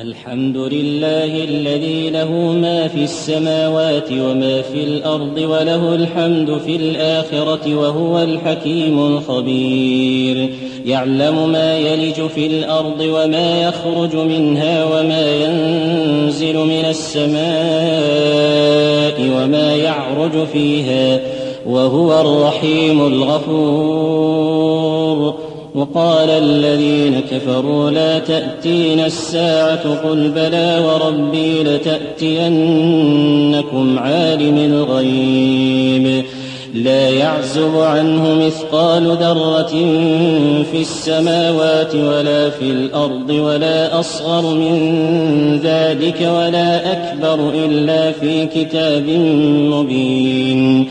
الحمد 0.00 0.56
لله 0.56 1.44
الذي 1.44 2.10
له 2.10 2.30
ما 2.32 2.88
في 2.88 3.04
السماوات 3.04 4.12
وما 4.12 4.62
في 4.62 4.84
الأرض 4.84 5.36
وله 5.38 5.94
الحمد 5.94 6.58
في 6.66 6.76
الآخرة 6.76 7.74
وهو 7.74 8.22
الحكيم 8.22 8.98
الخبير. 9.06 10.50
يعلم 10.86 11.48
ما 11.52 11.78
يلج 11.78 12.26
في 12.26 12.46
الأرض 12.46 13.00
وما 13.00 13.62
يخرج 13.62 14.16
منها 14.16 14.84
وما 14.84 15.34
ينزل 15.34 16.56
من 16.56 16.84
السماء 16.88 17.44
وما 19.20 19.76
يعرج 19.76 20.46
فيها 20.52 21.20
وهو 21.66 22.20
الرحيم 22.20 23.06
الغفور. 23.06 24.54
وقال 25.74 26.30
الذين 26.30 27.20
كفروا 27.30 27.90
لا 27.90 28.18
تأتين 28.18 29.00
الساعة 29.00 30.08
قل 30.08 30.28
بلى 30.28 30.82
وربي 30.86 31.62
لتأتينكم 31.62 32.78
عالم 33.98 34.58
الغيب 34.58 36.24
لا 36.74 37.10
يعزب 37.10 37.76
عنه 37.76 38.34
مثقال 38.46 39.04
ذرة 39.04 39.72
في 40.72 40.80
السماوات 40.80 41.94
ولا 41.94 42.50
في 42.50 42.64
الأرض 42.64 43.30
ولا 43.30 44.00
أصغر 44.00 44.54
من 44.54 45.60
ذلك 45.64 46.20
ولا 46.20 46.92
أكبر 46.92 47.50
إلا 47.54 48.12
في 48.12 48.46
كتاب 48.46 49.08
مبين 49.70 50.90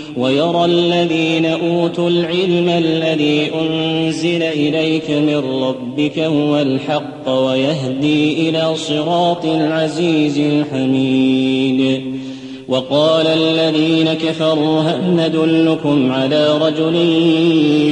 ويرى 0.17 0.65
الذين 0.65 1.45
أوتوا 1.45 2.09
العلم 2.09 2.69
الذي 2.69 3.51
أنزل 3.61 4.43
إليك 4.43 5.11
من 5.11 5.63
ربك 5.63 6.19
هو 6.19 6.59
الحق 6.59 7.29
ويهدي 7.29 8.49
إلى 8.49 8.75
صراط 8.75 9.45
العزيز 9.45 10.37
الحميد. 10.39 12.01
وقال 12.71 13.27
الذين 13.27 14.13
كفروا 14.13 14.81
هل 14.81 15.01
ندلكم 15.15 16.11
على 16.11 16.57
رجل 16.57 16.95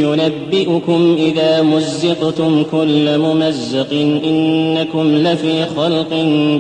ينبئكم 0.04 1.18
إذا 1.20 1.62
مزقتم 1.62 2.64
كل 2.72 3.18
ممزق 3.18 3.92
إنكم 4.24 5.16
لفي 5.16 5.66
خلق 5.66 6.14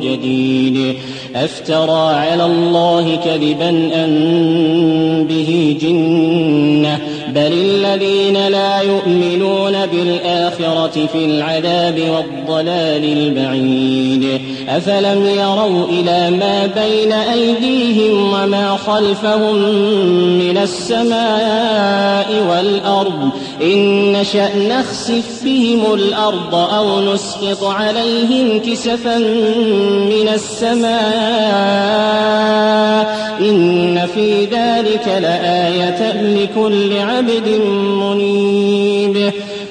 جديد 0.03 0.95
أفترى 1.36 2.14
على 2.16 2.45
الله 2.45 3.16
كذبا 3.16 3.70
ان 3.70 5.26
به 5.30 5.78
جنة 5.81 7.00
بل 7.36 7.54
الذين 7.54 8.48
لا 8.48 8.81
يؤمنون 8.81 9.86
بالآخرة 9.86 11.08
في 11.14 11.26
العذاب 11.26 12.00
والضلال 12.00 13.04
البعيد 13.04 14.42
أفلم 14.70 15.25
يروا 15.25 15.86
إلى 15.86 16.38
ما 16.38 16.66
بين 16.66 17.12
أيديهم 17.12 18.34
وما 18.34 18.78
خلفهم 18.88 19.56
من 20.38 20.58
السماء 20.58 22.45
والأرض؟ 22.50 23.30
إن 23.61 24.11
نشأ 24.11 24.50
نخسف 24.56 25.44
بهم 25.44 25.94
الأرض 25.94 26.56
أو 26.56 27.14
نسقط 27.14 27.64
عليهم 27.64 28.60
كسفا 28.60 29.17
من 30.10 30.30
السماء. 30.33 30.89
إن 33.42 34.08
في 34.16 34.45
ذلك 34.45 35.08
لآية 35.08 36.22
لكل 36.22 36.98
عبد 36.98 37.48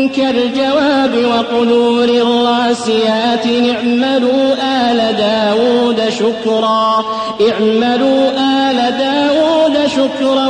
كالجواب 0.09 1.15
وقدور 1.25 2.03
الراسيات 2.03 3.45
اعملوا 3.45 4.53
آل 4.63 5.17
داود 5.17 6.09
شكرا 6.09 7.05
اعملوا 7.51 8.31
آل 8.31 8.77
داود 8.97 9.87
شكرا 9.87 10.47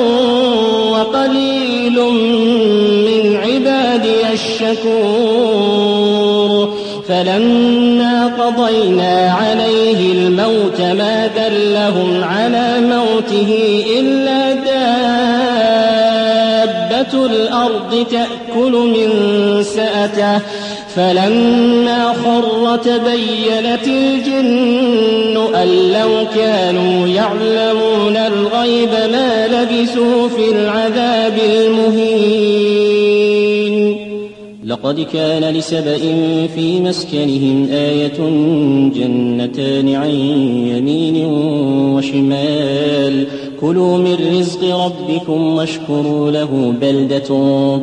وقليل 0.92 1.98
من 3.06 3.24
عبادي 3.38 4.22
الشكور 4.34 5.84
فلما 7.08 8.28
قضينا 8.40 9.36
عليه 9.42 10.12
الموت 10.14 10.82
ما 10.82 11.28
دلهم 11.90 12.24
على 12.24 12.82
موته 12.82 13.84
إلا 14.00 14.54
دابة 16.94 17.26
الأرض 17.26 18.06
تأكل 18.12 18.72
من 18.72 19.10
سأته. 19.64 20.40
فلما 20.96 22.14
خر 22.26 22.78
تبينت 22.78 23.88
الجن 23.88 25.38
أن 25.56 25.68
لو 25.94 26.28
كانوا 26.36 27.08
يعلمون 27.08 28.18
الغيب 28.18 28.90
ما 29.12 29.48
لبثوا 29.48 30.30
في 30.30 30.52
العذاب 30.52 31.38
المهين. 31.46 33.23
لقد 34.66 35.00
كان 35.02 35.54
لسبإ 35.54 36.00
في 36.56 36.82
مسكنهم 36.82 37.68
آية 37.72 38.18
جنتان 38.96 39.96
عن 39.96 40.10
يمين 40.10 41.26
وشمال 41.96 43.28
كلوا 43.64 43.98
من 43.98 44.38
رزق 44.40 44.76
ربكم 44.86 45.56
واشكروا 45.56 46.32
له 46.32 46.74
بلدة 46.82 47.28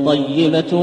طيبة 0.07 0.77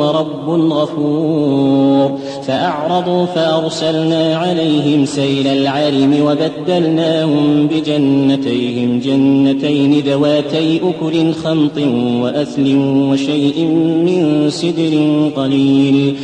ورب 0.00 0.72
غفور. 0.72 2.18
فأعرضوا 2.46 3.24
فأرسلنا 3.24 4.36
عليهم 4.36 5.04
سيل 5.04 5.46
العرم 5.46 6.16
وبدلناهم 6.22 7.66
بجنتيهم 7.66 9.00
جنتين 9.00 10.00
ذواتي 10.00 10.76
أكل 10.76 11.32
خمط 11.32 11.78
وأثل 12.22 12.76
وشيء 13.10 13.64
من 14.06 14.46
سدر 14.50 14.94
قليل. 15.36 16.16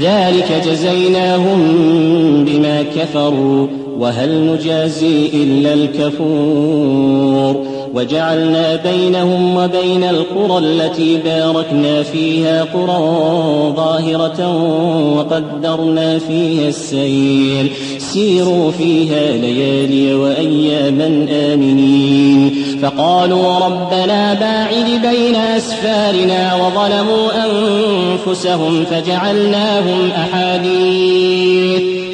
ذلك 0.00 0.62
جزيناهم 0.66 1.60
بما 2.44 2.82
كفروا. 2.82 3.79
وهل 3.98 4.46
نجازي 4.46 5.30
إلا 5.34 5.72
الكفور 5.74 7.66
وجعلنا 7.94 8.76
بينهم 8.76 9.56
وبين 9.56 10.04
القرى 10.04 10.58
التي 10.58 11.16
باركنا 11.16 12.02
فيها 12.02 12.62
قرى 12.62 12.98
ظاهرة 13.76 14.56
وقدرنا 15.16 16.18
فيها 16.18 16.68
السير 16.68 17.72
سيروا 17.98 18.70
فيها 18.70 19.36
ليالي 19.36 20.14
وأياما 20.14 21.26
آمنين. 21.30 22.54
فقالوا 22.82 23.58
ربنا 23.58 24.34
باعد 24.34 24.86
بين 25.02 25.36
أسفارنا 25.36 26.54
وظلموا 26.54 27.28
أنفسهم 27.44 28.84
فجعلناهم 28.84 30.10
أحاديث. 30.16 31.89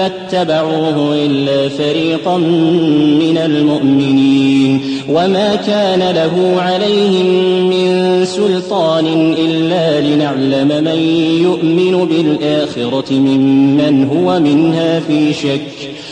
فاتبعوه 0.00 1.14
إلا 1.14 1.68
فريقا 1.68 2.36
من 2.36 3.38
المؤمنين 3.44 4.80
وما 5.08 5.54
كان 5.54 6.14
له 6.14 6.60
عليهم 6.60 7.26
من 7.70 8.24
سلطان 8.24 9.34
إلا 9.38 10.00
لنعلم 10.00 10.84
من 10.84 10.98
يؤمن 11.42 12.06
بالآخرة 12.06 13.12
ممن 13.12 14.04
هو 14.04 14.40
منها 14.40 15.00
في 15.00 15.32
شك 15.32 15.90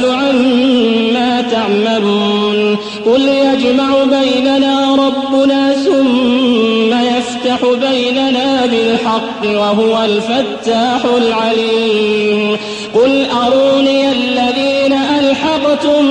نسأل 0.00 0.10
عما 0.10 1.42
تعملون 1.50 2.76
قل 3.06 3.28
يجمع 3.28 4.04
بيننا 4.04 4.94
ربنا 4.94 5.72
ثم 5.72 6.92
يفتح 6.92 7.60
بيننا 7.90 8.66
بالحق 8.66 9.44
وهو 9.44 10.04
الفتاح 10.04 11.04
العليم 11.16 12.56
قل 12.94 13.26
أروني 13.46 14.12
الذين 14.12 14.92
ألحقتم 14.92 16.10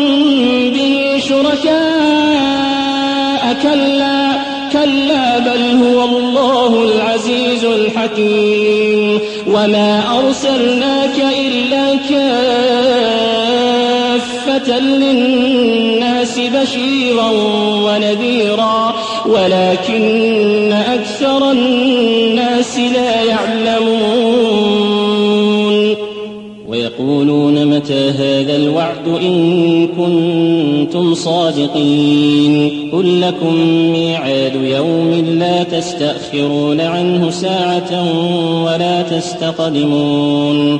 به 0.70 1.22
شركاء 1.30 2.60
كلا 3.64 4.30
كلا 4.74 5.40
بل 5.40 5.84
هو 5.84 6.04
الله 6.06 6.84
العزيز 6.84 7.66
الحكيم 7.66 9.20
وما 9.48 10.04
أرسلناك 10.20 11.16
إلا 11.48 11.96
للناس 14.72 16.40
بشيرا 16.40 17.30
ونذيرا 17.86 18.96
ولكن 19.26 20.74
أكثر 20.74 21.52
الناس 21.52 22.78
لا 22.78 23.24
يعلمون 23.24 24.70
ويقولون 26.70 27.66
متى 27.66 28.10
هذا 28.10 28.56
الوعد 28.56 29.08
إن 29.08 29.88
كنتم 29.88 31.14
صادقين 31.14 32.72
قل 32.94 33.22
لكم 33.22 33.56
ميعاد 33.92 34.56
يوم 34.56 35.12
لا 35.40 35.64
تستأخرون 35.64 36.82
عنه 36.82 37.30
ساعة 37.30 38.06
ولا 38.66 39.02
تستقدمون 39.02 40.80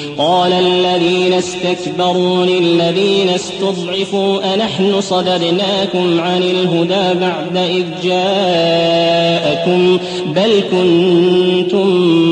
قال 0.21 0.53
الذين 0.53 1.33
استكبروا 1.33 2.45
للذين 2.45 3.29
استضعفوا 3.29 4.53
أنحن 4.53 5.01
صددناكم 5.01 6.21
عن 6.21 6.43
الهدى 6.43 7.19
بعد 7.19 7.57
إذ 7.57 7.85
جاءكم 8.03 9.99
بل 10.25 10.63
كنتم 10.71 11.87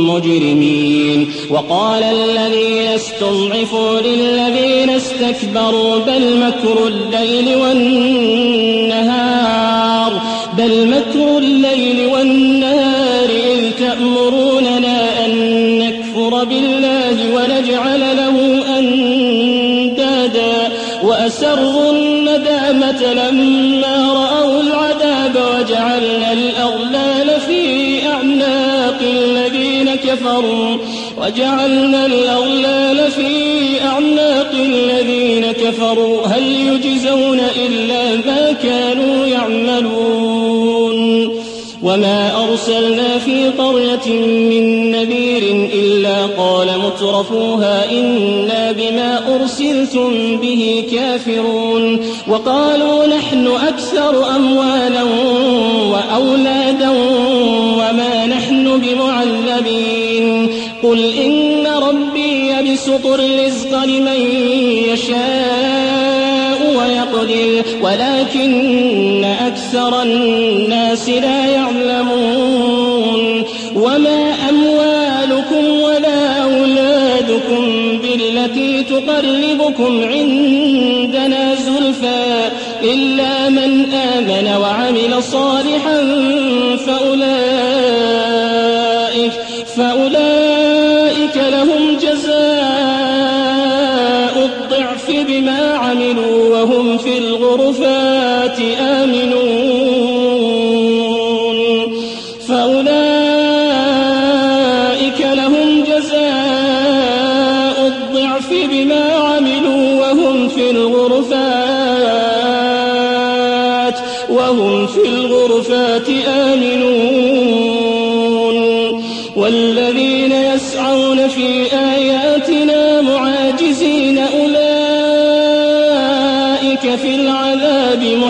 مجرمين 0.10 1.32
وقال 1.50 2.04
الذين 2.04 2.88
استضعفوا 2.88 4.00
للذين 4.00 4.90
استكبروا 4.90 6.00
بل 6.00 6.38
مكر 6.38 6.88
الليل 6.88 7.56
والنهار 7.56 9.10
بل 10.58 10.88
مكر 10.88 11.38
الليل 11.38 12.08
والنهار 12.08 12.89
وأسروا 21.30 21.92
الندامة 21.92 23.14
لما 23.14 24.14
رأوا 24.14 24.62
العذاب 24.62 25.36
وجعلنا 25.36 26.34
الأغلال 26.34 27.42
في 27.48 27.62
أعناق 28.08 28.98
الذين 29.02 29.96
كفروا 29.96 30.78
وجعلنا 31.18 32.06
الأغلال 32.06 33.12
في 33.12 33.28
أعناق 33.86 34.52
الذين 34.54 35.52
كفروا. 35.52 36.28
هل 36.28 36.44
يجزون 36.44 37.40
إلا 37.40 38.16
ما 38.16 38.52
كانوا 38.64 39.26
يعملون؟ 39.26 41.00
وما 41.84 42.48
أرسلنا 42.50 43.20
في 43.20 43.50
قرية 43.50 44.08
من 44.24 44.92
نذير 44.92 45.70
مترفوها 46.90 47.92
إنا 47.92 48.72
بما 48.72 49.36
أرسلتم 49.36 50.38
به 50.42 50.86
كافرون 50.92 52.00
وقالوا 52.28 53.08
نحن 53.08 53.48
أكثر 53.68 54.36
أموالا 54.36 55.04
وأولادا 55.92 56.90
وما 57.78 58.26
نحن 58.26 58.82
بمعذبين 58.82 60.50
قل 60.84 61.14
إن 61.14 61.68
ربي 61.68 62.50
يبسط 62.50 63.06
الرزق 63.06 63.84
لمن 63.84 64.22
يشاء 64.90 66.60
ويقدر 66.78 67.64
ولكن 67.82 69.26
أكثر 69.26 70.02
الناس 70.02 71.10
لا 71.10 71.46
يعلمون 71.46 73.44
وما 73.76 74.36
أموالكم 74.50 75.82
ولا 75.82 76.39
بالتي 78.50 78.84
تقربكم 78.84 80.04
عندنا 80.04 81.56
زلفى 81.56 82.50
إلا 82.84 83.50
من 83.50 83.94
آمن 83.94 84.58
وعمل 84.62 85.24
صالحا 85.24 86.00
فأولئك 86.86 87.72
فأولئك 89.78 91.38
لهم 91.38 91.98
جزاء 92.02 92.40
الضعف 94.46 95.12
بما 95.28 95.74
عملوا 95.74 96.58
وهم 96.58 96.98
في 96.98 97.18
الغرفات 97.18 98.60
آمنون. 98.80 100.00
فأولئك 102.48 103.09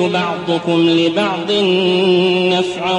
يملك 0.00 0.12
بعضكم 0.12 0.88
لبعض 0.88 1.52
نفعا 2.52 2.98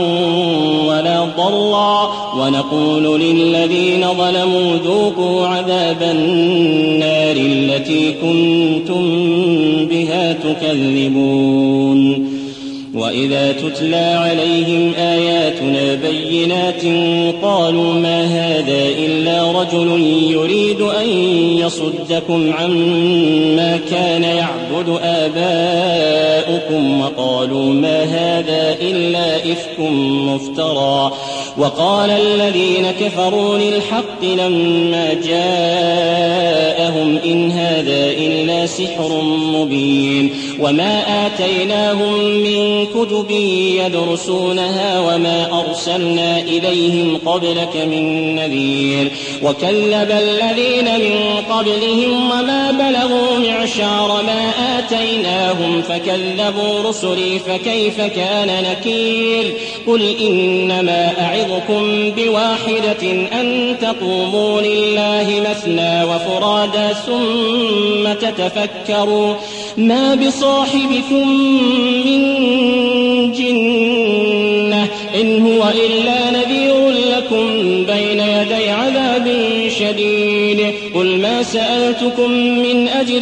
ولا 0.88 1.26
ضرا 1.38 2.12
ونقول 2.40 3.22
للذين 3.22 4.06
ظلموا 4.18 4.78
ذوقوا 4.78 5.48
عذاب 5.48 6.02
النار 6.02 7.36
التي 7.36 8.12
كنتم 8.12 9.06
بها 9.86 10.34
تكذبون 10.34 11.56
وإذا 12.96 13.52
تتلى 13.52 13.96
عليهم 13.96 14.94
آياتنا 14.98 15.96
بينات 15.96 16.84
قالوا 17.42 17.94
ما 17.94 18.24
هذا 18.24 18.88
إلا 19.06 19.52
رجل 19.52 20.02
يريد 20.32 20.82
أن 20.82 21.08
يصدكم 21.58 22.54
عما 22.54 23.80
كان 23.90 24.24
يعبد 24.24 25.00
آباؤكم 26.46 27.02
وقالوا 27.02 27.74
ما 27.74 28.04
هذا 28.04 28.78
إلا 28.82 29.38
إفك 29.38 29.80
مفترى. 29.80 31.12
وقال 31.58 32.12
الذين 32.12 32.92
كفروا 32.92 33.58
للحق 33.58 34.24
لما 34.24 35.14
جاءهم 35.14 37.20
إن 37.26 37.52
هذا 37.52 38.12
إلا 38.12 38.66
سحر 38.66 39.22
مبين. 39.54 40.34
وما 40.60 41.26
آتيناهم 41.26 42.24
من 42.24 42.86
كتب 42.86 43.32
يدرسونها 43.86 45.00
وما 45.00 45.64
أرسلنا 45.68 46.40
إليهم 46.40 47.18
قبلك 47.26 47.76
من 47.76 48.36
نذير. 48.36 49.12
وكذب 49.44 50.12
الذين 50.12 51.00
من 51.00 51.44
قبلهم 51.50 52.32
وما 52.32 52.72
بلغوا 52.72 53.40
معشار 53.40 54.24
ما 54.28 54.50
آتيناهم 54.86 55.82
فكذبوا 55.82 56.90
رسلي 56.90 57.40
فكيف 57.40 58.02
كان 58.02 58.64
نكير؟ 58.64 59.54
قل 59.88 60.16
إنما 60.22 61.14
أعظكم 61.20 62.12
بواحدة 62.18 63.12
أن 63.42 63.76
تقوموا 63.82 64.62
لله 64.62 65.44
مثنى 65.50 66.04
وفرادا 66.04 66.94
ثم 66.94 68.14
تتفكروا. 68.14 69.34
ما 69.78 70.16
بصاحبكم 70.16 71.28
من 72.06 72.22
جنة 73.32 74.88
إن 75.22 75.42
هو 75.42 75.70
إلا 75.86 76.32
نذير 76.32 76.90
لكم 76.90 77.48
بين 77.86 78.20
يدي 78.20 78.70
عذاب 78.70 79.32
شديد. 79.80 80.74
قل 80.96 81.18
ما 81.18 81.44
سألتكم 81.44 82.32
من 82.32 82.88
أجر 82.88 83.22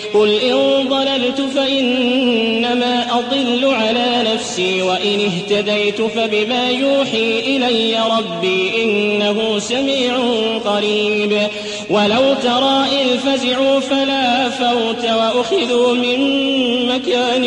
قل 0.13 0.39
إن 0.39 0.87
ضللت 0.89 1.41
فإنما 1.55 3.05
أضل 3.19 3.65
على 3.65 4.33
نفسي 4.33 4.81
وإن 4.81 5.19
اهتديت 5.19 6.01
فبما 6.01 6.69
يوحي 6.69 7.39
إلي 7.39 7.97
ربي 8.17 8.83
إنه 8.83 9.59
سميع 9.59 10.17
قريب. 10.65 11.47
ولو 11.89 12.33
ترى 12.43 12.85
إذ 13.01 13.17
فزعوا 13.19 13.79
فلا 13.79 14.49
فوت 14.49 15.05
وأخذوا 15.05 15.93
من 15.93 16.19
مكان 16.87 17.45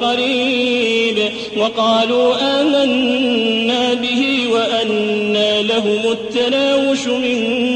قريب 0.00 1.18
وقالوا 1.56 2.60
آمنا 2.60 3.94
به 3.94 4.48
وأنى 4.52 5.62
لهم 5.62 6.12
التناوش 6.12 7.06
من 7.06 7.75